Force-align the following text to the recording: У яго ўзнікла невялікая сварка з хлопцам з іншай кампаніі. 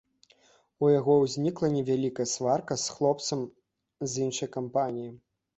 У 0.85 0.87
яго 0.99 1.17
ўзнікла 1.23 1.69
невялікая 1.75 2.27
сварка 2.33 2.79
з 2.85 2.97
хлопцам 2.97 3.47
з 4.15 4.27
іншай 4.29 4.53
кампаніі. 4.57 5.11